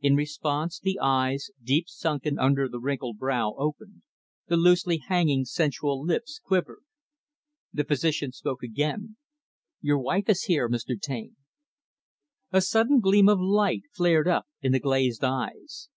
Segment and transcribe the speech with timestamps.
[0.00, 4.00] In response, the eyes, deep sunken under the wrinkled brow, opened;
[4.46, 6.80] the loosely hanging, sensual lips quivered.
[7.70, 9.18] The physician spoke again;
[9.82, 10.98] "Your wife is here, Mr.
[10.98, 11.36] Taine."
[12.50, 15.90] A sudden gleam of light flared up in the glazed eyes.